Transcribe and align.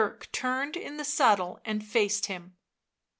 Dirk 0.01 0.31
turned 0.31 0.75
in 0.75 0.97
the 0.97 1.05
saddle 1.05 1.61
and 1.63 1.85
faced 1.85 2.25
him. 2.25 2.57